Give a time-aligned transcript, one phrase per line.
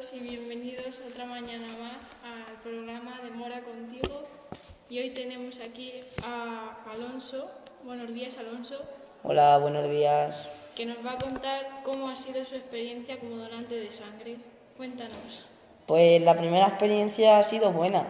[0.00, 4.22] todos y bienvenidos otra mañana más al programa de Mora Contigo.
[4.88, 5.92] Y hoy tenemos aquí
[6.24, 7.50] a Alonso.
[7.84, 8.76] Buenos días, Alonso.
[9.24, 10.48] Hola, buenos días.
[10.74, 14.36] Que nos va a contar cómo ha sido su experiencia como donante de sangre.
[14.76, 15.44] Cuéntanos.
[15.86, 18.06] Pues la primera experiencia ha sido buena,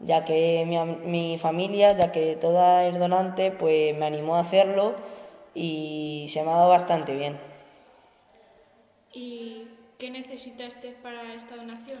[0.00, 0.78] ya que mi,
[1.08, 4.94] mi familia, ya que toda es donante, pues me animó a hacerlo
[5.54, 7.38] y se me ha dado bastante bien.
[9.12, 9.57] ¿Y
[9.98, 11.98] qué necesitaste para esta donación?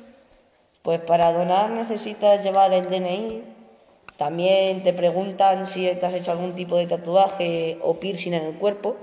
[0.82, 3.42] Pues para donar necesitas llevar el DNI.
[4.16, 8.54] También te preguntan si te has hecho algún tipo de tatuaje o piercing en el
[8.54, 8.96] cuerpo,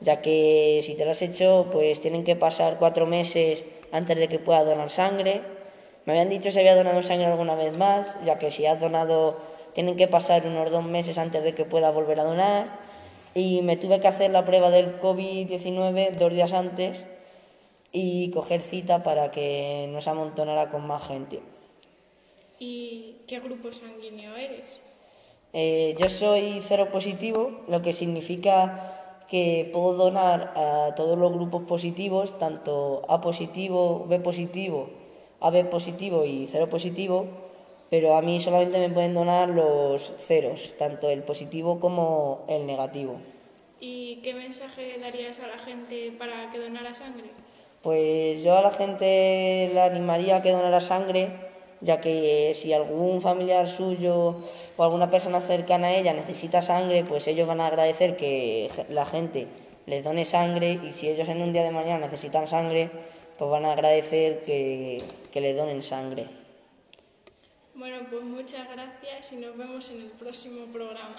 [0.00, 4.28] ya que si te lo has hecho, pues tienen que pasar cuatro meses antes de
[4.28, 5.42] que puedas donar sangre.
[6.04, 9.38] Me habían dicho si había donado sangre alguna vez más, ya que si has donado,
[9.72, 12.78] tienen que pasar unos dos meses antes de que pueda volver a donar.
[13.34, 17.15] Y me tuve que hacer la prueba del COVID-19 dos días antes
[17.98, 21.40] y coger cita para que no se amontonara con más gente.
[22.58, 24.84] ¿Y qué grupo sanguíneo eres?
[25.54, 31.62] Eh, yo soy cero positivo, lo que significa que puedo donar a todos los grupos
[31.62, 34.90] positivos, tanto A positivo, B positivo,
[35.40, 37.26] AB positivo y cero positivo,
[37.88, 43.16] pero a mí solamente me pueden donar los ceros, tanto el positivo como el negativo.
[43.80, 47.30] ¿Y qué mensaje darías a la gente para que donara sangre?
[47.86, 51.28] Pues yo a la gente le animaría a que donara sangre,
[51.80, 54.42] ya que si algún familiar suyo
[54.76, 59.06] o alguna persona cercana a ella necesita sangre, pues ellos van a agradecer que la
[59.06, 59.46] gente
[59.86, 62.90] les done sangre y si ellos en un día de mañana necesitan sangre,
[63.38, 66.26] pues van a agradecer que, que les donen sangre.
[67.76, 71.14] Bueno, pues muchas gracias y nos vemos en el próximo programa.